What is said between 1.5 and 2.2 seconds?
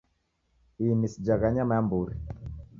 nyama ya mburi